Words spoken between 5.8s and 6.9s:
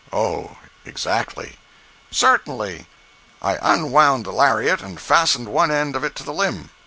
of it to the limb.